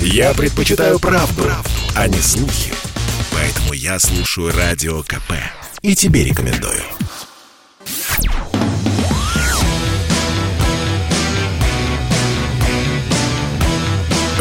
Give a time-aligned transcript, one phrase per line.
[0.00, 2.72] Я предпочитаю правду, правду, а не слухи.
[3.32, 5.32] Поэтому я слушаю Радио КП.
[5.82, 6.82] И тебе рекомендую.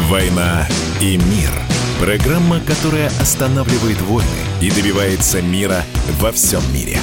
[0.09, 0.67] «Война
[1.01, 1.49] и мир»–
[1.99, 4.29] программа, которая останавливает войны
[4.61, 5.83] и добивается мира
[6.19, 6.99] во всем мире.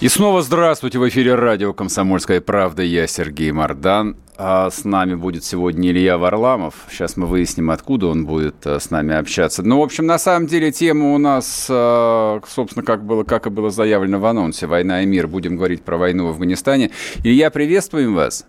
[0.00, 2.84] И снова здравствуйте в эфире радио «Комсомольская правда».
[2.84, 4.16] Я Сергей Мордан.
[4.40, 6.86] А с нами будет сегодня Илья Варламов.
[6.88, 9.64] Сейчас мы выясним, откуда он будет э, с нами общаться.
[9.64, 13.50] Ну, в общем, на самом деле тема у нас, э, собственно, как, было, как и
[13.50, 15.26] было заявлено в анонсе «Война и мир».
[15.26, 16.92] Будем говорить про войну в Афганистане.
[17.24, 18.46] Илья, приветствуем вас.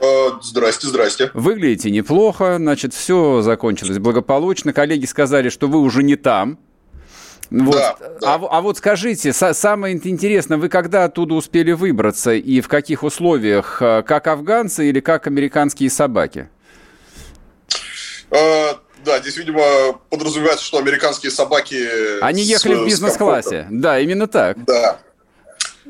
[0.00, 1.32] Э, здрасте, здрасте.
[1.34, 4.72] Выглядите неплохо, значит, все закончилось благополучно.
[4.72, 6.56] Коллеги сказали, что вы уже не там.
[7.50, 7.74] Вот.
[7.74, 8.34] Да, да.
[8.34, 13.80] А, а вот скажите, самое интересное, вы когда оттуда успели выбраться и в каких условиях?
[13.80, 16.48] Э, как афганцы или как американские собаки?
[18.30, 18.74] Э,
[19.04, 19.62] да, здесь, видимо,
[20.10, 22.20] подразумевается, что американские собаки...
[22.20, 23.66] Они ехали с, в бизнес-классе.
[23.70, 24.62] Да, именно так.
[24.64, 24.98] Да,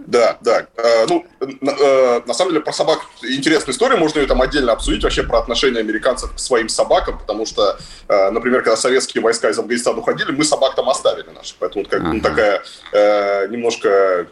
[0.09, 0.67] да, да.
[0.79, 5.03] Э, ну, э, на самом деле, про собак интересная история, можно ее там отдельно обсудить,
[5.03, 7.77] вообще про отношение американцев к своим собакам, потому что,
[8.09, 12.01] э, например, когда советские войска из Афганистана уходили, мы собак там оставили наших, поэтому как,
[12.01, 12.13] uh-huh.
[12.15, 12.63] ну, такая
[13.49, 14.27] немножко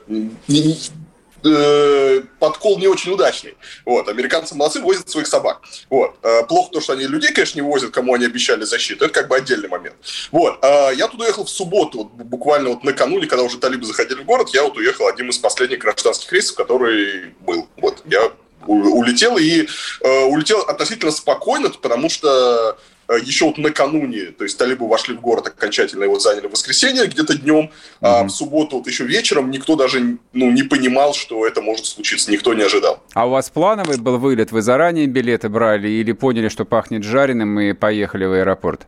[1.47, 3.57] э, подкол не очень удачный.
[3.85, 5.63] Вот, американцы молодцы, возят своих собак.
[5.91, 6.17] Вот.
[6.23, 9.05] Э, плохо то, что они людей, конечно, не возят, кому они обещали защиту.
[9.05, 9.97] Это как бы отдельный момент.
[10.33, 10.59] Вот.
[10.63, 14.25] Э, я туда ехал в субботу, вот, буквально вот накануне, когда уже талибы заходили в
[14.25, 17.69] город, я вот уехал одним из последних гражданских рейсов, который был.
[17.77, 18.03] Вот.
[18.07, 18.33] Я
[18.67, 19.69] улетел и
[20.03, 22.77] улетел относительно спокойно, потому что
[23.15, 27.39] еще вот накануне, то есть талибы вошли в город окончательно, его заняли в воскресенье где-то
[27.39, 27.71] днем, mm-hmm.
[28.01, 32.31] а в субботу вот еще вечером никто даже ну, не понимал, что это может случиться,
[32.31, 33.03] никто не ожидал.
[33.15, 34.53] А у вас плановый был вылет?
[34.53, 38.87] Вы заранее билеты брали или поняли, что пахнет жареным и поехали в аэропорт?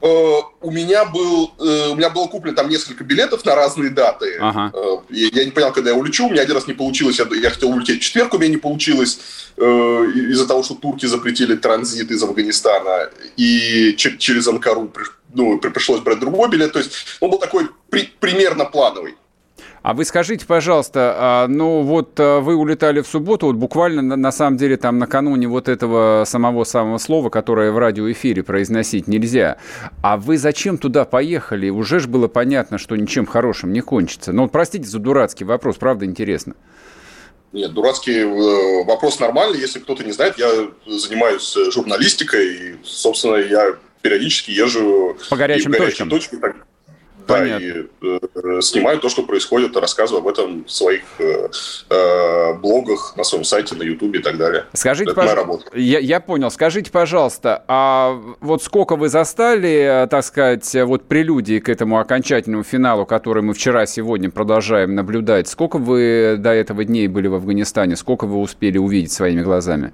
[0.00, 4.36] Э, у меня был, э, у меня было куплено там несколько билетов на разные даты.
[4.40, 4.72] Ага.
[5.10, 6.26] Я не понял, когда я улечу.
[6.26, 7.18] У меня один раз не получилось.
[7.18, 9.18] Я хотел улететь в четверг, у меня не получилось
[9.56, 13.10] из-за того, что турки запретили транзит из Афганистана.
[13.36, 14.92] И через Анкару
[15.34, 16.72] ну, пришлось брать другой билет.
[16.72, 19.16] То есть он был такой при, примерно плановый.
[19.82, 24.32] А вы скажите, пожалуйста, а, ну вот а, вы улетали в субботу, вот буквально на,
[24.32, 29.58] самом деле там накануне вот этого самого самого слова, которое в радиоэфире произносить нельзя.
[30.02, 31.68] А вы зачем туда поехали?
[31.68, 34.32] Уже же было понятно, что ничем хорошим не кончится.
[34.32, 36.54] Ну, простите за дурацкий вопрос, правда интересно.
[37.52, 39.58] Нет, дурацкий э, вопрос нормальный.
[39.58, 40.50] Если кто-то не знает, я
[40.86, 46.38] занимаюсь журналистикой, и, собственно, я периодически езжу по горячим, и горячим точкам.
[46.40, 46.67] точкам
[47.28, 51.48] да, и э, снимаю то, что происходит, рассказываю об этом в своих э,
[51.90, 54.64] э, блогах, на своем сайте, на Ютубе и так далее.
[54.72, 55.60] Скажите, Это пож...
[55.74, 56.50] я, я понял.
[56.50, 63.06] Скажите, пожалуйста, а вот сколько вы застали, так сказать, вот прелюдии к этому окончательному финалу,
[63.06, 68.38] который мы вчера-сегодня продолжаем наблюдать, сколько вы до этого дней были в Афганистане, сколько вы
[68.38, 69.92] успели увидеть своими глазами?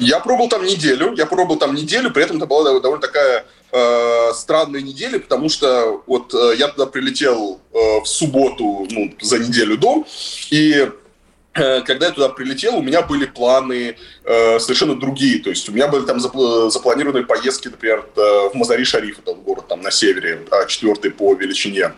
[0.00, 4.32] Я пробовал там неделю, я пробовал там неделю, при этом это была довольно такая э,
[4.34, 9.76] странной недели, потому что вот э, я туда прилетел э, в субботу, ну, за неделю
[9.76, 10.04] до,
[10.50, 10.88] и
[11.54, 15.40] э, когда я туда прилетел, у меня были планы э, совершенно другие.
[15.40, 19.82] То есть у меня были там запланированы поездки, например, э, в Мазари-Шариф, это город там
[19.82, 21.92] на севере, а, четвертый по величине.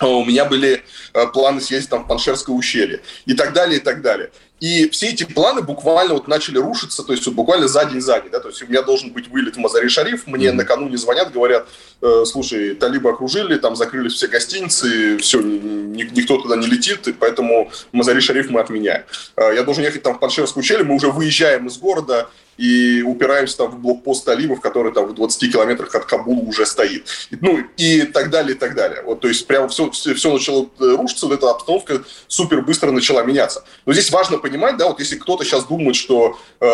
[0.00, 0.82] У меня были
[1.14, 4.30] э, планы съездить там в Паншерское ущелье и так далее, и так далее.
[4.58, 8.20] И все эти планы буквально вот начали рушиться, то есть вот буквально за день за
[8.20, 8.30] день.
[8.30, 8.40] Да?
[8.40, 10.52] То есть у меня должен быть вылет в Мазари-Шариф, мне mm-hmm.
[10.52, 11.68] накануне звонят, говорят,
[12.00, 17.12] э, слушай, талибы окружили, там закрылись все гостиницы, все, ни, никто туда не летит, и
[17.12, 19.04] поэтому Мазари-Шариф мы отменяем.
[19.36, 23.58] Э, я должен ехать там в Паншерское ущелье, мы уже выезжаем из города, и упираемся
[23.58, 27.06] там в блокпост талибов, который там в 20 километрах от Кабула уже стоит.
[27.40, 29.02] Ну, и так далее, и так далее.
[29.02, 33.22] Вот, то есть, прямо все, все, все начало рушиться, вот эта обстановка супер быстро начала
[33.22, 33.64] меняться.
[33.84, 36.66] Но здесь важно понимать, да, вот если кто-то сейчас думает, что э,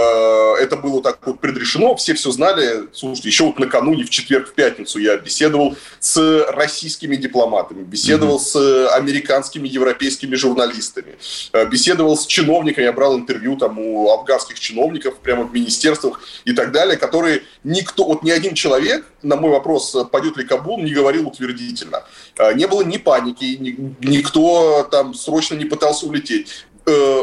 [0.61, 4.55] это было так вот предрешено, все все знали, слушайте, еще вот накануне, в четверг, в
[4.55, 8.89] пятницу я беседовал с российскими дипломатами, беседовал mm-hmm.
[8.89, 11.17] с американскими, европейскими журналистами,
[11.53, 16.21] э, беседовал с чиновниками, я брал интервью там у афганских чиновников прямо в министерстве министерствах
[16.45, 20.81] и так далее, которые никто, вот ни один человек на мой вопрос, пойдет ли Кабул,
[20.81, 22.05] не говорил утвердительно.
[22.39, 23.57] А, не было ни паники,
[24.01, 26.67] никто там срочно не пытался улететь.
[26.85, 27.23] Э,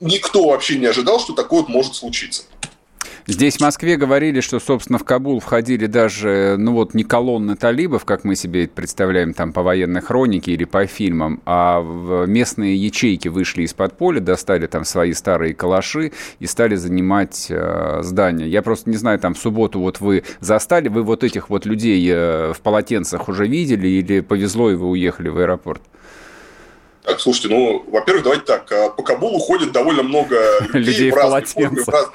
[0.00, 2.44] никто вообще не ожидал, что такое вот может случиться.
[3.26, 8.04] Здесь в Москве говорили, что, собственно, в Кабул входили даже, ну вот, не колонны талибов,
[8.04, 11.82] как мы себе это представляем там по военной хронике или по фильмам, а
[12.26, 18.48] местные ячейки вышли из-под поля, достали там свои старые калаши и стали занимать э, здания.
[18.48, 22.04] Я просто не знаю, там в субботу вот вы застали, вы вот этих вот людей
[22.10, 25.82] э, в полотенцах уже видели или повезло и вы уехали в аэропорт?
[27.04, 28.70] Так, слушайте, ну, во-первых, давайте так.
[28.70, 30.36] А, по Кабулу ходит довольно много
[30.72, 32.10] людей, людей в, разных формах, в, раз,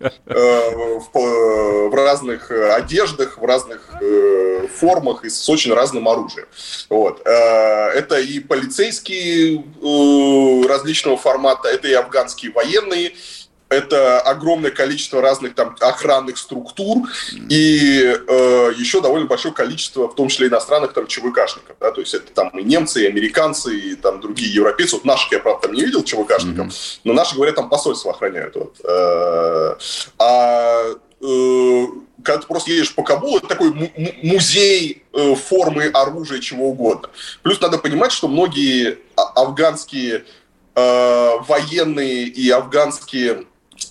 [0.00, 6.08] э, в, э, в разных э, одеждах, в разных э, формах и с очень разным
[6.08, 6.46] оружием.
[6.88, 7.20] Вот.
[7.26, 13.12] Э, это и полицейские э, различного формата, это и афганские военные,
[13.74, 17.08] это огромное количество разных там охранных структур
[17.48, 22.14] и э, еще довольно большое количество, в том числе иностранных там ЧВКшников, да, то есть
[22.14, 24.96] это там и немцы, и американцы, и там другие европейцы.
[24.96, 27.00] Вот наших я, правда, там не видел ЧВКшников, mm-hmm.
[27.04, 28.54] но наши, говорят, там посольство охраняют.
[28.56, 28.80] Вот.
[28.84, 29.76] Э,
[30.18, 30.84] а
[31.20, 31.86] э,
[32.24, 33.72] когда ты просто едешь по Кабулу, это такой
[34.22, 37.10] музей э, формы оружия, чего угодно.
[37.42, 40.24] Плюс надо понимать, что многие а, афганские
[40.74, 43.44] э, военные и афганские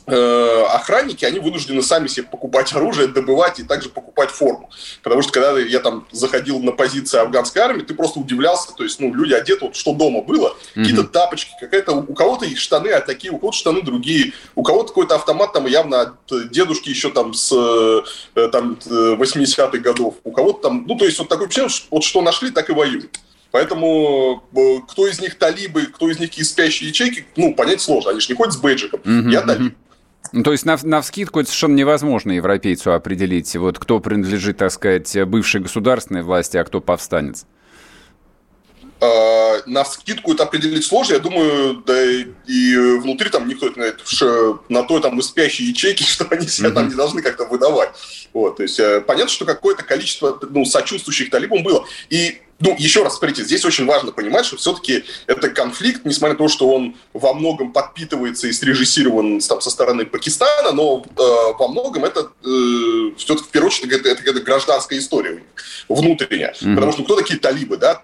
[0.06, 4.70] охранники, они вынуждены сами себе покупать оружие, добывать и также покупать форму.
[5.02, 9.00] Потому что когда я там заходил на позиции афганской армии, ты просто удивлялся, то есть,
[9.00, 10.82] ну, люди одеты, вот что дома было, mm-hmm.
[10.82, 14.90] какие-то тапочки, какая-то, у кого-то их штаны а такие, у кого-то штаны другие, у кого-то
[14.90, 17.52] какой-то автомат там явно от дедушки еще там с
[18.36, 22.22] э, там 80-х годов, у кого-то там, ну, то есть вот такое впечатление, вот что
[22.22, 23.20] нашли, так и воюют.
[23.54, 28.10] Поэтому э, кто из них талибы, кто из них из спящие ячейки, ну, понять сложно.
[28.10, 29.00] Они же не ходят с бейджиком.
[29.02, 29.32] Mm-hmm.
[29.32, 29.76] Я талиб.
[30.32, 34.72] Ну, то есть на, на вскидку это совершенно невозможно европейцу определить, вот кто принадлежит, так
[34.72, 37.46] сказать, бывшей государственной власти, а кто повстанец.
[39.00, 41.14] А, на скидку это определить сложно.
[41.14, 42.04] Я думаю, да
[42.48, 44.02] и внутри там никто это знает,
[44.70, 46.74] на той там и спящей ячейки, что они себя mm-hmm.
[46.74, 47.92] там не должны как-то выдавать.
[48.34, 51.86] Вот, то есть э, понятно, что какое-то количество ну, сочувствующих талибам было.
[52.10, 56.38] И ну, еще раз, смотрите, здесь очень важно понимать, что все-таки это конфликт, несмотря на
[56.38, 61.22] то, что он во многом подпитывается и срежиссирован там, со стороны Пакистана, но э,
[61.60, 65.44] во многом это э, все-таки в первую очередь это, это, это гражданская история у них,
[65.90, 66.54] внутренняя.
[66.54, 66.76] Mm-hmm.
[66.76, 67.78] Потому что кто такие талибы?
[67.78, 67.96] Да?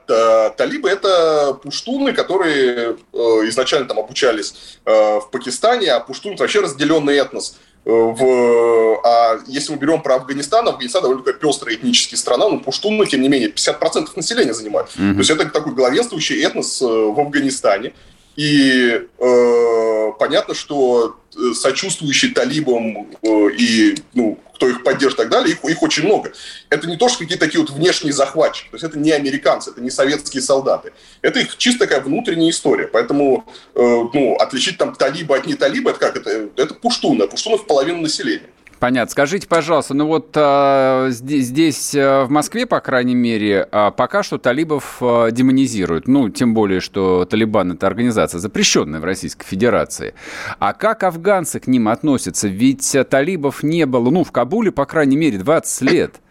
[0.57, 3.17] Талибы это пуштуны, которые э,
[3.49, 4.55] изначально там обучались
[4.85, 7.55] э, в Пакистане, а пуштун это вообще разделенный этнос
[7.85, 9.01] Э, в,
[9.47, 13.29] если мы берем про Афганистан, Афганистан довольно такая пестрая этническая страна, но пуштуны, тем не
[13.29, 14.89] менее, 50% населения занимают.
[14.95, 15.13] Mm-hmm.
[15.13, 17.93] То есть это такой главенствующий этнос э, в Афганистане.
[18.35, 25.29] И э, понятно, что э, сочувствующие талибам э, и ну, кто их поддержит и так
[25.29, 26.33] далее, их, их очень много.
[26.69, 29.81] Это не то, что какие-то такие вот внешние захватчики, то есть это не американцы, это
[29.81, 30.91] не советские солдаты.
[31.21, 32.87] Это их чисто такая внутренняя история.
[32.87, 36.17] Поэтому э, ну, отличить там талиба от не талиба, это как?
[36.17, 38.49] Это, это пуштуны, пуштуны в половину населения.
[38.79, 39.11] Понятно.
[39.11, 44.37] Скажите, пожалуйста, ну вот а, здесь, здесь, в Москве, по крайней мере, а, пока что
[44.37, 46.07] талибов а, демонизируют.
[46.07, 50.13] Ну, тем более, что Талибан– это организация, запрещенная в Российской Федерации.
[50.59, 52.47] А как афганцы к ним относятся?
[52.47, 56.21] Ведь талибов не было, ну, в Кабуле, по крайней мере, 20 лет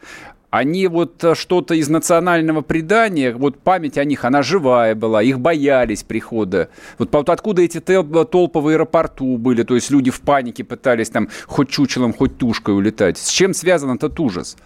[0.51, 5.41] они вот э, что-то из национального предания, вот память о них, она живая была, их
[5.41, 6.71] боялись прихода.
[6.97, 11.71] Вот откуда эти толпы в аэропорту были, то есть люди в панике пытались там хоть
[11.71, 13.19] чучелом, хоть тушкой улетать.
[13.19, 14.57] С чем связан этот ужас?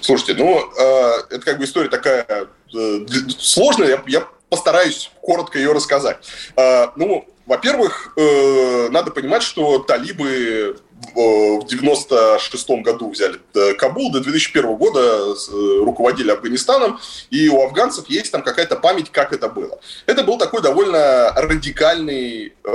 [0.00, 3.06] Слушайте, ну, э, это как бы история такая э,
[3.38, 6.18] сложная, я, я постараюсь коротко ее рассказать.
[6.56, 10.76] Э, ну, во-первых, э, надо понимать, что талибы
[11.14, 16.98] в 96 году взяли э, Кабул, до 2001 года э, руководили Афганистаном,
[17.30, 19.78] и у афганцев есть там какая-то память, как это было.
[20.06, 22.70] Это был такой довольно радикальный э,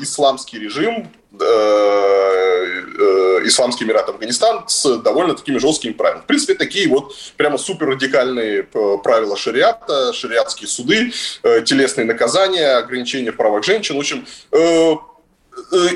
[0.00, 1.10] исламский режим,
[1.40, 2.44] э,
[3.46, 6.22] Исламский Эмират Афганистан с довольно такими жесткими правилами.
[6.22, 11.12] В принципе, такие вот прямо супер радикальные правила шариата, шариатские суды,
[11.42, 13.96] телесные наказания, ограничения в правах женщин.
[13.96, 14.26] В общем,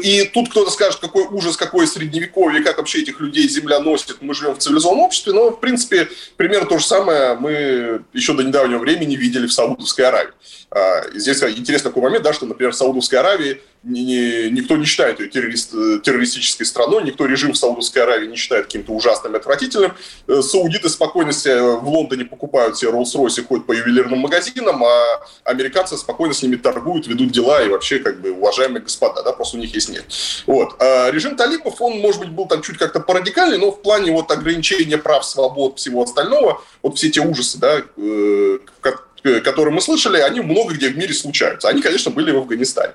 [0.02, 4.34] и тут кто-то скажет, какой ужас, какое средневековье, как вообще этих людей земля носит, мы
[4.34, 8.78] живем в цивилизованном обществе, но, в принципе, примерно то же самое мы еще до недавнего
[8.78, 10.32] времени видели в Саудовской Аравии.
[10.70, 15.28] А, здесь интересный такой момент, да, что, например, в Саудовской Аравии никто не считает ее
[15.28, 15.70] террорист,
[16.02, 19.94] террористической страной, никто режим в Саудовской Аравии не считает каким-то ужасным и отвратительным.
[20.26, 25.96] Э, саудиты спокойно себе в Лондоне покупают себе и ходят по ювелирным магазинам, а американцы
[25.96, 29.60] спокойно с ними торгуют, ведут дела и вообще как бы уважаемые господа, да, просто у
[29.60, 30.04] них есть нет.
[30.46, 30.74] Вот.
[30.80, 34.30] А режим талибов, он, может быть, был там чуть как-то порадикальный, но в плане вот
[34.30, 38.58] ограничения прав, свобод, всего остального, вот все эти ужасы, да, э,
[39.22, 41.68] которые мы слышали, они много где в мире случаются.
[41.68, 42.94] Они, конечно, были в Афганистане.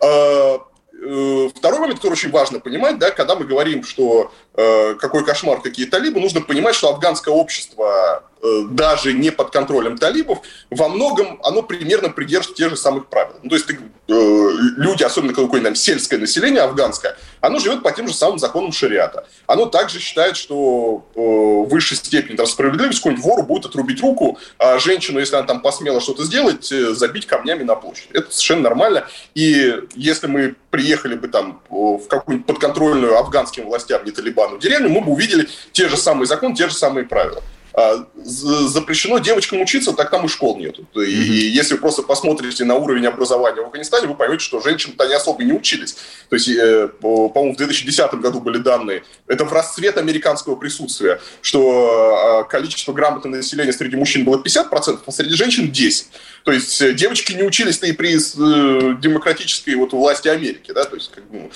[0.00, 0.58] А,
[0.92, 5.60] э, второй момент, который очень важно понимать, да, когда мы говорим, что э, какой кошмар,
[5.60, 8.29] какие талибы, нужно понимать, что афганское общество Э,
[8.70, 10.38] даже не под контролем талибов,
[10.70, 13.34] во многом оно примерно придерживается тех же самых правил.
[13.42, 18.08] Ну, то есть ты, э, люди, особенно какое-нибудь сельское население афганское, оно живет по тем
[18.08, 19.26] же самым законам шариата.
[19.46, 24.78] Оно также считает, что э, высшей степени там, справедливость какой-нибудь вору будет отрубить руку, а
[24.78, 28.08] женщину, если она там посмела что-то сделать, э, забить камнями на площадь.
[28.12, 29.06] Это совершенно нормально.
[29.34, 35.00] И если мы приехали бы там в какую-нибудь подконтрольную афганским властям, не Талибану, деревню, мы
[35.00, 37.42] бы увидели те же самые законы, те же самые правила.
[37.72, 40.86] А, запрещено девочкам учиться, так там и школ нету.
[40.96, 45.06] И, и если вы просто посмотрите на уровень образования в Афганистане, вы поймете, что женщины-то
[45.06, 45.96] не особо не учились.
[46.28, 52.44] То есть, э, по-моему, в 2010 году были данные, это в расцвет американского присутствия, что
[52.44, 56.06] э, количество грамотного населения среди мужчин было 50%, а среди женщин 10%.
[56.44, 60.96] То есть э, девочки не учились-то и при э, демократической вот власти Америки, да, то
[60.96, 61.50] есть как, ну,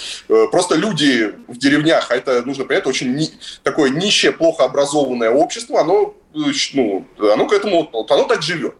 [0.50, 3.30] просто люди в деревнях, а это нужно понять, очень ни,
[3.62, 8.75] такое нищее, плохо образованное общество, оно ну, оно к этому, вот оно так живет.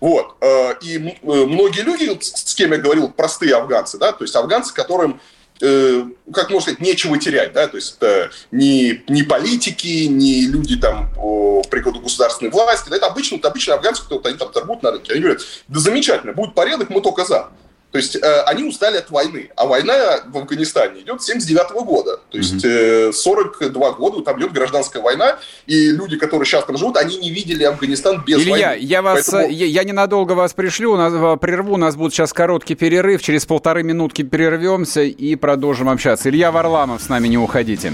[0.00, 0.36] Вот.
[0.82, 5.20] И многие люди, с кем я говорил, простые афганцы, да, то есть афганцы, которым
[5.60, 10.76] э, как можно сказать, нечего терять, да, то есть это не, не политики, не люди
[10.76, 14.82] там о, при государственной власти, да, это обычно, это обычно афганцы, кто-то они там торгуют
[14.82, 17.50] на рынке, они говорят, да замечательно, будет порядок, мы только за.
[17.92, 19.50] То есть э, они устали от войны.
[19.56, 22.20] А война в Афганистане идет с 79 -го года.
[22.30, 26.96] То есть э, 42 года там идет гражданская война, и люди, которые сейчас там живут,
[26.96, 28.78] они не видели Афганистан без Илья, войны.
[28.80, 29.52] я вас, Поэтому...
[29.52, 33.44] я, я ненадолго вас пришлю, у нас, прерву, у нас будет сейчас короткий перерыв, через
[33.46, 36.28] полторы минутки перервемся и продолжим общаться.
[36.28, 37.92] Илья Варламов с нами, не уходите.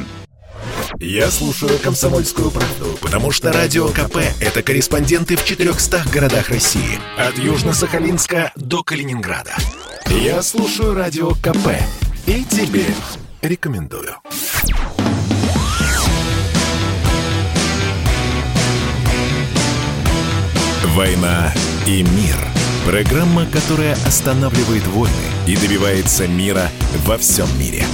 [0.99, 6.99] Я слушаю «Комсомольскую правду», потому что «Радио КП»— это корреспонденты в 400 городах России.
[7.19, 9.55] От Южно-Сахалинска до Калининграда.
[10.11, 11.69] Я слушаю «Радио КП»
[12.27, 12.85] и тебе
[13.43, 14.17] рекомендую.
[20.95, 21.53] «Война
[21.87, 22.37] и мир»—
[22.87, 25.13] программа, которая останавливает войны
[25.47, 26.71] и добивается мира
[27.05, 27.85] во всем мире.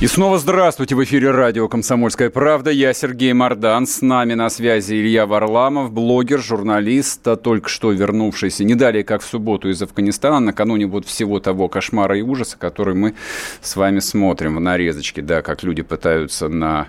[0.00, 0.94] И снова здравствуйте.
[0.94, 2.70] В эфире радио «Комсомольская правда».
[2.70, 3.86] Я Сергей Мордан.
[3.86, 9.20] С нами на связи Илья Варламов, блогер, журналист, а только что вернувшийся не далее, как
[9.20, 13.14] в субботу из Афганистана, накануне вот всего того кошмара и ужаса, который мы
[13.60, 16.88] с вами смотрим в нарезочке, да, как люди пытаются на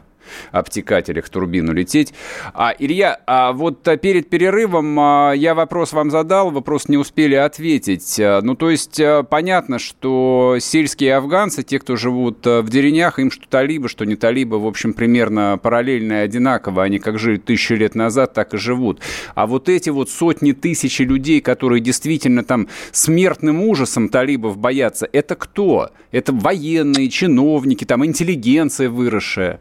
[0.52, 2.14] обтекателях турбину лететь.
[2.54, 7.36] А, Илья, а вот а, перед перерывом а, я вопрос вам задал, вопрос не успели
[7.36, 8.20] ответить.
[8.20, 13.48] А, ну, то есть понятно, что сельские афганцы, те, кто живут в деревнях, им что
[13.48, 16.84] талибы, что не талибы, в общем, примерно параллельно и одинаково.
[16.84, 19.02] Они как жили тысячи лет назад, так и живут.
[19.36, 25.36] А вот эти вот сотни тысяч людей, которые действительно там смертным ужасом талибов боятся, это
[25.36, 25.92] кто?
[26.12, 29.60] Это военные, чиновники, там интеллигенция выросшая.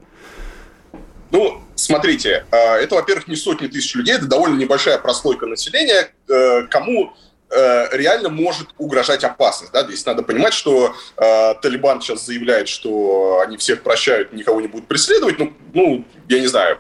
[1.30, 6.66] Ну, смотрите, э, это, во-первых, не сотни тысяч людей, это довольно небольшая прослойка населения, э,
[6.68, 7.12] кому
[7.50, 9.72] э, реально может угрожать опасность.
[9.72, 9.84] Да?
[9.84, 14.88] Здесь надо понимать, что э, Талибан сейчас заявляет, что они всех прощают, никого не будут
[14.88, 15.38] преследовать.
[15.38, 16.78] Ну, ну я не знаю,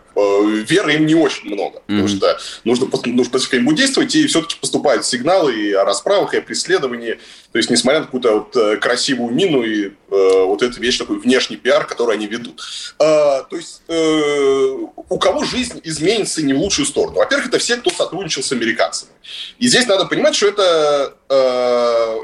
[0.68, 1.82] веры им не очень много, mm-hmm.
[1.86, 6.42] потому что нужно, нужно по действовать, и все-таки поступают сигналы и о расправах, и о
[6.42, 7.18] преследовании.
[7.52, 11.18] То есть, несмотря на какую-то вот э, красивую мину и э, вот эту вещь, такой
[11.18, 12.62] внешний пиар, который они ведут.
[12.98, 14.76] Э, то есть, э,
[15.08, 17.16] у кого жизнь изменится не в лучшую сторону?
[17.16, 19.12] Во-первых, это все, кто сотрудничал с американцами.
[19.58, 22.16] И здесь надо понимать, что это э,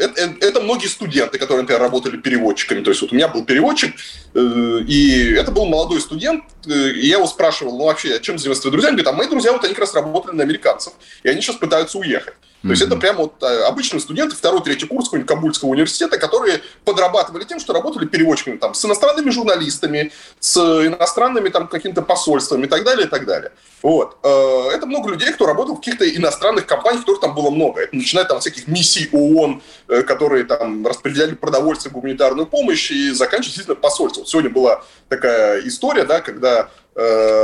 [0.00, 2.82] это, это многие студенты, которые, например, работали переводчиками.
[2.82, 3.94] То есть вот у меня был переводчик,
[4.34, 8.62] э, и это был молодой студент, э, и я его спрашивал, ну вообще, чем занимаются
[8.62, 8.88] твои друзья?
[8.90, 11.56] Он говорит, а мои друзья, вот они как раз работали на американцев, и они сейчас
[11.56, 12.34] пытаются уехать.
[12.62, 12.70] То mm-hmm.
[12.70, 17.58] есть это прямо вот обычные студенты второй, третий курс какого-нибудь Кабульского университета, которые подрабатывали тем,
[17.58, 23.06] что работали переводчиками там, с иностранными журналистами, с иностранными там какими-то посольствами и так далее,
[23.06, 23.52] и так далее.
[23.82, 24.18] Вот.
[24.22, 27.80] Это много людей, кто работал в каких-то иностранных компаниях, которых там было много.
[27.80, 33.10] Это начиная там от всяких миссий ООН, Э, которые там распределяли продовольствие, гуманитарную помощь и
[33.10, 34.24] заканчивали действительно посольство.
[34.24, 36.89] Сегодня была такая история, да, когда э,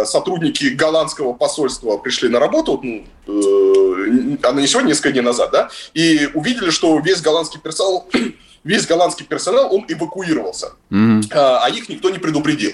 [0.06, 5.70] сотрудники голландского посольства пришли на работу, ну, э, она не сегодня, несколько дней назад, да,
[5.94, 8.08] и увидели, что весь голландский персонал
[8.64, 11.28] весь голландский персонал, он эвакуировался, mm-hmm.
[11.32, 12.72] а, их никто не предупредил.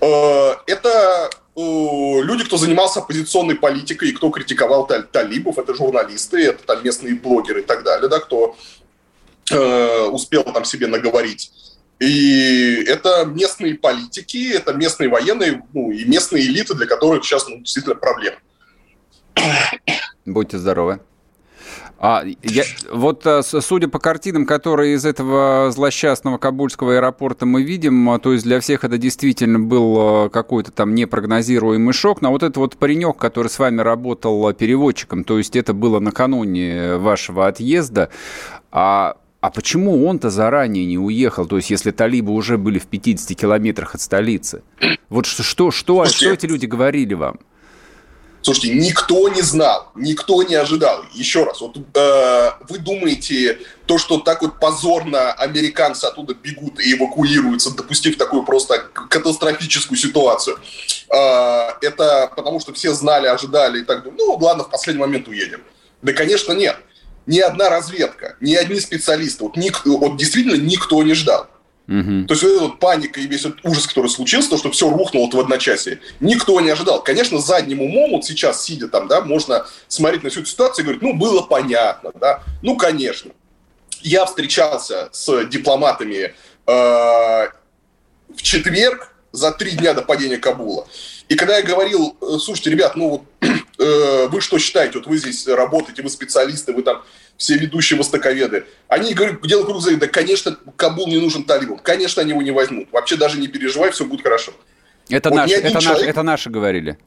[0.00, 7.14] Э, это люди, кто занимался оппозиционной политикой кто критиковал талибов, это журналисты, это там местные
[7.14, 8.56] блогеры и так далее, да, кто
[9.50, 11.50] э, успел там себе наговорить.
[11.98, 17.58] И это местные политики, это местные военные, ну, и местные элиты, для которых сейчас ну,
[17.58, 18.36] действительно проблема.
[20.26, 21.00] Будьте здоровы.
[21.98, 28.10] А, я, вот э, судя по картинам, которые из этого злосчастного кабульского аэропорта мы видим,
[28.10, 32.20] а, то есть для всех это действительно был э, какой-то там непрогнозируемый шок.
[32.20, 36.96] Но вот этот вот паренек, который с вами работал переводчиком, то есть это было накануне
[36.96, 38.10] вашего отъезда,
[38.70, 41.46] а а почему он-то заранее не уехал?
[41.46, 44.64] То есть, если талибы уже были в 50 километрах от столицы.
[45.08, 47.38] Вот что, что, что, что эти люди говорили вам?
[48.42, 51.04] Слушайте, никто не знал, никто не ожидал.
[51.14, 56.94] Еще раз, вот э, вы думаете, то, что так вот позорно американцы оттуда бегут и
[56.94, 60.58] эвакуируются, допустив такую просто катастрофическую ситуацию,
[61.08, 64.18] э, это потому что все знали, ожидали и так далее.
[64.18, 65.60] Ну, ладно, в последний момент уедем.
[66.02, 66.76] Да, конечно, нет.
[67.26, 71.48] Ни одна разведка, ни одни специалисты, вот, ник, вот действительно никто не ждал.
[71.88, 72.26] Угу.
[72.26, 74.90] То есть вот эта вот паника и весь этот ужас, который случился, то, что все
[74.90, 77.02] рухнуло в одночасье, никто не ожидал.
[77.02, 80.86] Конечно, задним умом, вот сейчас сидя там, да, можно смотреть на всю эту ситуацию и
[80.86, 83.32] говорить, ну, было понятно, да, ну, конечно.
[84.02, 86.34] Я встречался с дипломатами
[86.66, 90.86] э, в четверг, за три дня до падения Кабула.
[91.28, 93.50] И когда я говорил, э, слушайте, ребят, ну вот
[93.86, 97.02] э, вы что считаете, вот вы здесь работаете, вы специалисты, вы там
[97.36, 98.66] все ведущие востоковеды.
[98.88, 102.50] Они говорят, дело круг за да, конечно, Кабул не нужен талибам, конечно, они его не
[102.50, 102.88] возьмут.
[102.92, 104.52] Вообще даже не переживай, все будет хорошо.
[105.08, 105.84] Это, вот наши, это, человек...
[105.84, 106.98] наши, это наши говорили.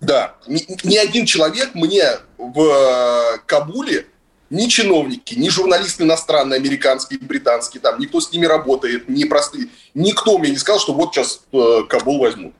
[0.00, 2.04] Да, ни, ни один человек мне
[2.36, 4.06] в э, Кабуле,
[4.50, 10.38] ни чиновники, ни журналисты иностранные, американские, британские, там, никто с ними работает, не простые, никто
[10.38, 12.54] мне не сказал, что вот сейчас э, Кабул возьмут.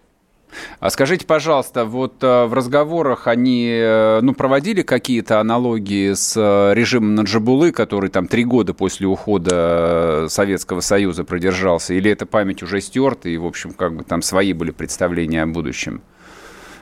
[0.80, 6.74] А скажите, пожалуйста, вот э, в разговорах они э, ну, проводили какие-то аналогии с э,
[6.74, 12.80] режимом Наджабулы, который там три года после ухода Советского Союза продержался, или эта память уже
[12.80, 16.02] стерта, и, в общем, как бы там свои были представления о будущем?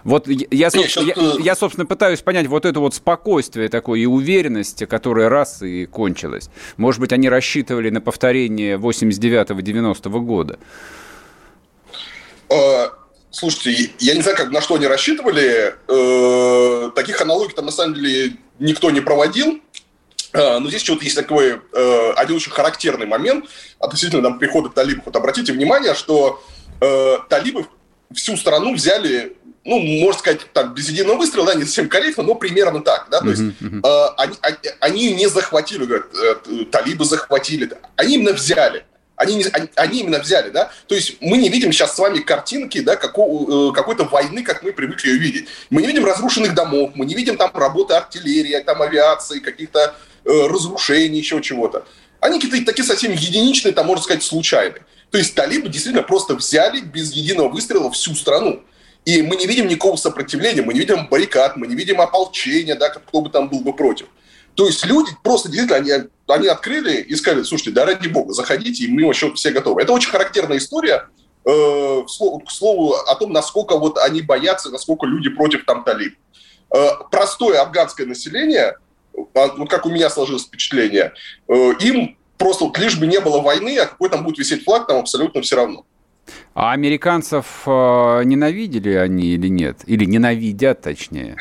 [0.04, 4.86] Вот я, собственно, я, я, собственно, пытаюсь понять вот это вот спокойствие такое и уверенность,
[4.86, 6.50] которая раз и кончилась.
[6.76, 10.58] Может быть, они рассчитывали на повторение 89-90 года?
[13.34, 15.74] Слушайте, я не знаю, как, на что они рассчитывали.
[15.88, 19.60] Э, таких аналогий там на самом деле никто не проводил.
[20.32, 23.46] Э, но здесь что-то есть такой э, один очень характерный момент
[23.80, 25.06] относительно там, прихода талибов.
[25.06, 26.44] Вот обратите внимание, что
[26.80, 27.66] э, талибы
[28.12, 32.34] всю страну взяли ну, можно сказать, так, без единого выстрела, да, не совсем корректно, но
[32.34, 33.80] примерно так, да, то есть uh-huh.
[33.82, 38.84] Э, они, они, они не захватили, говорят, э, талибы захватили, они именно взяли.
[39.16, 40.72] Они, они, они именно взяли, да?
[40.88, 44.62] То есть мы не видим сейчас с вами картинки, да, какого, э, какой-то войны, как
[44.62, 45.48] мы привыкли ее видеть.
[45.70, 50.46] Мы не видим разрушенных домов, мы не видим там работы артиллерии, там авиации, каких-то э,
[50.48, 51.86] разрушений, еще чего-то.
[52.20, 54.82] Они какие-то такие совсем единичные, там, можно сказать, случайные.
[55.10, 58.64] То есть талибы действительно просто взяли без единого выстрела всю страну.
[59.04, 62.88] И мы не видим никакого сопротивления, мы не видим баррикад, мы не видим ополчения, да,
[62.88, 64.06] кто бы там был бы против.
[64.54, 68.84] То есть люди просто действительно, они, они открыли и сказали, слушайте, да ради бога, заходите,
[68.84, 69.82] и мы вообще все готовы.
[69.82, 71.08] Это очень характерная история,
[71.44, 75.84] э, к, слову, к слову о том, насколько вот они боятся, насколько люди против там
[75.84, 76.16] талиб.
[76.74, 78.76] Э, простое афганское население,
[79.34, 81.12] а, вот как у меня сложилось впечатление,
[81.48, 84.86] э, им просто вот лишь бы не было войны, а какой там будет висеть флаг,
[84.86, 85.84] там абсолютно все равно.
[86.54, 89.80] А американцев э, ненавидели они или нет?
[89.86, 91.36] Или ненавидят, точнее?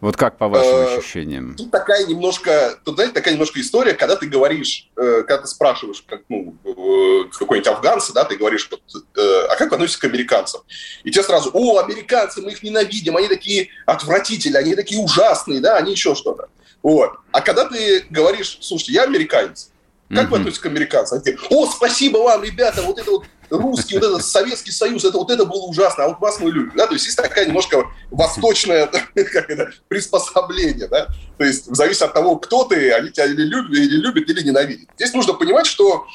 [0.00, 1.56] Вот как по вашим э, ощущениям?
[1.56, 6.04] Тут такая немножко, тут, знаете, такая немножко история, когда ты говоришь, э, когда ты спрашиваешь,
[6.06, 8.80] как, ну, э, какой-нибудь афганца, да, ты говоришь, вот,
[9.16, 10.60] а как вы относитесь к американцам?
[11.02, 15.76] И тебе сразу, о, американцы, мы их ненавидим, они такие отвратительные, они такие ужасные, да,
[15.76, 16.48] они еще что-то.
[16.82, 17.10] Вот.
[17.32, 19.72] А когда ты говоришь, слушайте, я американец,
[20.08, 20.28] как mm-hmm.
[20.28, 21.20] вы относитесь к американцам?
[21.24, 25.30] Они о, спасибо вам, ребята, вот это вот русский, вот этот Советский Союз, это вот
[25.30, 26.72] это было ужасно, а вот вас мы любим.
[26.76, 26.86] Да?
[26.86, 30.88] То есть есть такая немножко восточное как это, приспособление.
[30.88, 31.08] Да?
[31.36, 34.88] То есть зависит от того, кто ты, они тебя или любят, или, любят, или ненавидят.
[34.96, 36.06] Здесь нужно понимать, что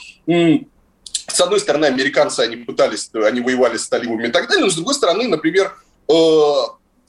[1.28, 4.76] с одной стороны, американцы, они пытались, они воевали с талибами и так далее, но с
[4.76, 5.76] другой стороны, например,
[6.10, 6.14] э,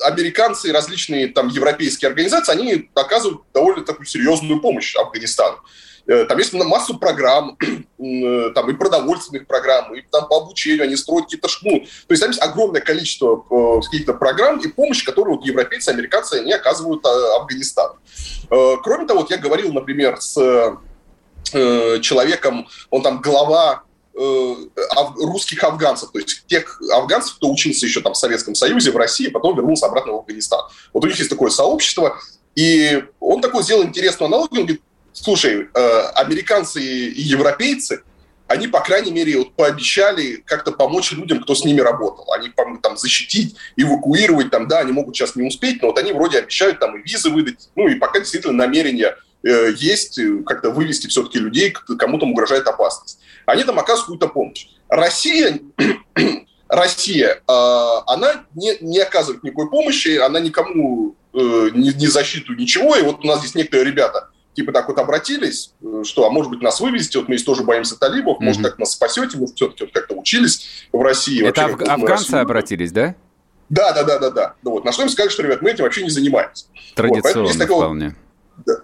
[0.00, 5.58] американцы и различные там европейские организации, они оказывают довольно такую серьезную помощь Афганистану.
[6.06, 7.56] Э, там есть массу программ,
[7.98, 12.20] э, там и продовольственных программ, и там по обучению они строят какие-то ну, то есть
[12.20, 17.04] там есть огромное количество э, каких-то программ и помощи, которые вот европейцы, американцы, они оказывают
[17.04, 17.96] Афганистану.
[18.48, 20.34] Кроме того, вот я говорил, например, с
[22.00, 23.83] человеком, он там глава
[24.14, 29.28] русских афганцев, то есть тех афганцев, кто учился еще там в Советском Союзе, в России,
[29.28, 30.60] потом вернулся обратно в Афганистан.
[30.92, 32.18] Вот у них есть такое сообщество,
[32.54, 38.02] и он такой сделал интересную аналогию, он говорит, слушай, э, американцы и европейцы,
[38.46, 42.30] они, по крайней мере, вот пообещали как-то помочь людям, кто с ними работал.
[42.32, 42.50] Они
[42.82, 46.78] там защитить, эвакуировать, там, да, они могут сейчас не успеть, но вот они вроде обещают
[46.78, 51.70] там и визы выдать, ну и пока действительно намерения э, есть как-то вывести все-таки людей,
[51.70, 53.18] кому там угрожает опасность.
[53.46, 54.68] Они там оказывают какую-то помощь.
[54.88, 55.60] Россия
[56.68, 62.96] Россия, она не, не оказывает никакой помощи, она никому не, не защиту, ничего.
[62.96, 66.62] И вот у нас здесь некоторые ребята типа так вот обратились, что, а может быть,
[66.62, 68.44] нас вывезете, вот мы здесь тоже боимся талибов, mm-hmm.
[68.44, 71.44] может, как нас спасете, мы все-таки вот как-то учились в России.
[71.44, 72.42] Это вообще, аф- афганцы Россию.
[72.42, 73.14] обратились, да?
[73.68, 74.54] Да, да, да, да, да.
[74.62, 74.84] Ну, вот.
[74.84, 76.66] На что им сказали, что, ребят, мы этим вообще не занимаемся.
[76.94, 78.16] Традиционно вот, такая вполне.
[78.64, 78.74] Да,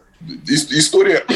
[0.49, 1.25] история.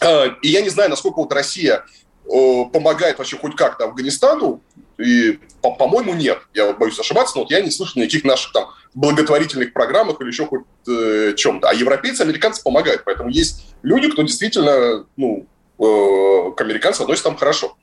[0.00, 1.84] А, и я не знаю, насколько вот Россия
[2.24, 4.62] помогает вообще хоть как-то Афганистану,
[4.98, 6.38] и, по-моему, нет.
[6.54, 10.46] Я боюсь ошибаться, но вот я не слышу никаких наших там благотворительных программах или еще
[10.46, 11.68] хоть э, чем-то.
[11.68, 13.02] А европейцы, американцы помогают.
[13.04, 15.46] Поэтому есть люди, кто действительно ну,
[15.78, 17.76] э, к американцам относится там хорошо.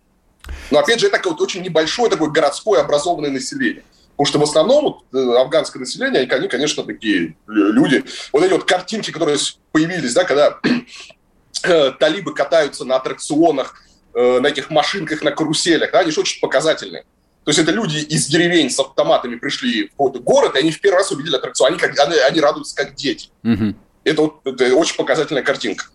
[0.71, 3.83] Но, опять же, это вот очень небольшое такое городское образованное население.
[4.11, 8.05] Потому что в основном вот, э, афганское население, они, конечно, такие люди.
[8.31, 9.37] Вот эти вот картинки, которые
[9.73, 10.59] появились, да, когда
[11.63, 16.39] э, талибы катаются на аттракционах, э, на этих машинках, на каруселях, да, они же очень
[16.39, 17.03] показательные.
[17.43, 20.79] То есть это люди из деревень с автоматами пришли в какой-то город, и они в
[20.79, 21.71] первый раз увидели аттракцион.
[21.71, 23.29] Они, как, они, они радуются как дети.
[23.43, 23.75] Угу.
[24.03, 25.85] Это, вот, это очень показательная картинка.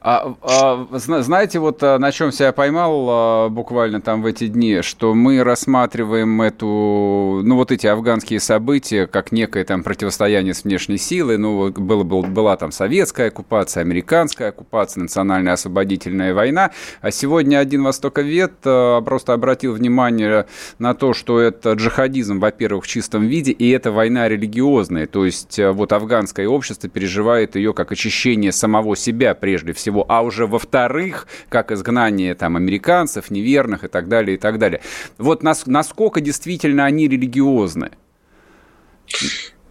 [0.00, 4.80] А, а, знаете, вот а, на чем себя поймал а, буквально там в эти дни,
[4.82, 10.98] что мы рассматриваем эту, ну вот эти афганские события как некое там противостояние с внешней
[10.98, 17.58] силой, ну было, было, была там советская оккупация, американская оккупация, национальная освободительная война, а сегодня
[17.58, 20.46] один востоковед а, просто обратил внимание
[20.78, 25.58] на то, что это джихадизм, во-первых, в чистом виде, и это война религиозная, то есть
[25.58, 30.46] а, вот афганское общество переживает ее как очищение самого себя прежде прежде всего, а уже
[30.46, 34.80] во-вторых, как изгнание там американцев, неверных и так далее, и так далее.
[35.18, 37.90] Вот нас, насколько действительно они религиозны?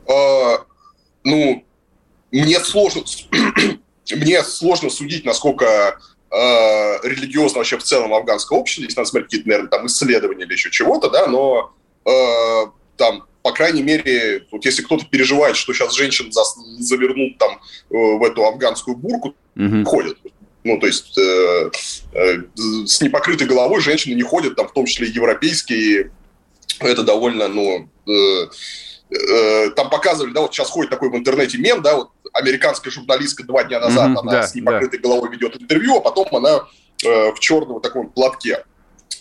[0.07, 0.65] А,
[1.23, 1.63] ну,
[2.31, 3.03] мне сложно,
[4.11, 6.35] мне сложно судить, насколько э,
[7.03, 8.83] религиозно вообще в целом афганское общество.
[8.83, 11.73] Здесь надо смотреть какие-то, наверное, там исследования или еще чего-то, да, но
[12.05, 16.41] э, там по крайней мере, вот если кто-то переживает, что сейчас женщин за,
[16.77, 17.51] завернут там
[17.89, 19.83] э, в эту афганскую бурку, угу.
[19.85, 20.17] ходят.
[20.63, 21.71] Ну, то есть э,
[22.13, 22.37] э,
[22.85, 26.11] с непокрытой головой женщины не ходят, там, в том числе европейские.
[26.79, 28.47] Это довольно, ну, э,
[29.09, 33.43] э, там показывали, да, вот сейчас ходит такой в интернете мем, да, вот американская журналистка
[33.43, 35.03] два дня назад, mm-hmm, она да, с непокрытой да.
[35.03, 36.67] головой ведет интервью, а потом она
[37.05, 38.63] э, в черном вот таком платке.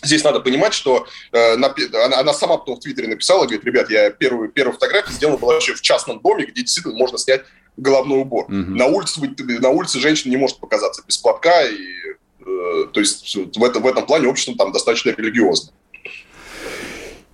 [0.01, 1.73] Здесь надо понимать, что э, на,
[2.05, 5.53] она, она сама потом в Твиттере написала, говорит, ребят, я первую, первую фотографию сделала была
[5.53, 7.41] вообще в частном доме, где действительно можно снять
[7.75, 8.45] головной убор.
[8.45, 8.53] Угу.
[8.53, 13.63] На, улице, на улице женщина не может показаться без платка, и, э, то есть в,
[13.63, 15.73] это, в этом плане общество там достаточно религиозно.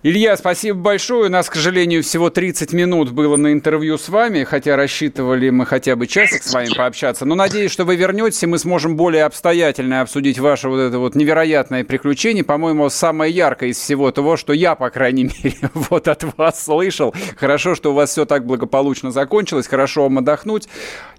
[0.08, 1.26] Илья, спасибо большое.
[1.26, 5.66] У нас, к сожалению, всего 30 минут было на интервью с вами, хотя рассчитывали мы
[5.66, 7.24] хотя бы часик с вами пообщаться.
[7.24, 11.16] Но надеюсь, что вы вернетесь, и мы сможем более обстоятельно обсудить ваше вот это вот
[11.16, 12.44] невероятное приключение.
[12.44, 17.12] По-моему, самое яркое из всего того, что я, по крайней мере, вот от вас слышал.
[17.36, 19.66] Хорошо, что у вас все так благополучно закончилось.
[19.66, 20.68] Хорошо вам отдохнуть.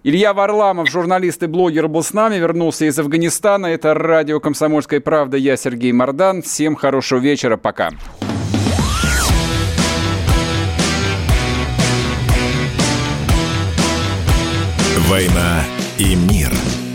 [0.03, 3.65] Илья Варламов, журналист и блогер, был с нами, вернулся из Афганистана.
[3.65, 5.35] Это радио «Комсомольская правда».
[5.35, 6.41] Я Сергей Мордан.
[6.41, 7.57] Всем хорошего вечера.
[7.57, 7.89] Пока.
[15.07, 15.63] «Война
[15.97, 16.86] и мир».